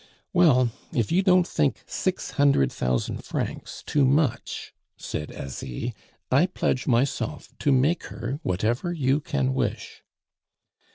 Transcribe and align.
Well, 0.33 0.71
if 0.91 1.11
you 1.11 1.21
don't 1.21 1.45
think 1.47 1.83
six 1.85 2.31
hundred 2.31 2.71
thousand 2.71 3.17
francs 3.23 3.83
too 3.85 4.03
much," 4.03 4.73
said 4.97 5.29
Asie, 5.31 5.93
"I 6.31 6.47
pledge 6.47 6.87
myself 6.87 7.49
to 7.59 7.71
make 7.71 8.05
her 8.05 8.39
whatever 8.41 8.91
you 8.91 9.19
can 9.21 9.53
wish." 9.53 10.01